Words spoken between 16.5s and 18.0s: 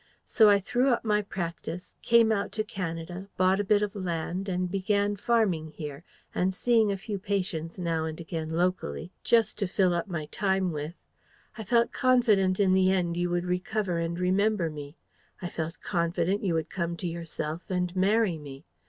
would come to yourself and